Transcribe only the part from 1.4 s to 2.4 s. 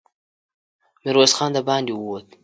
د باندې ووت.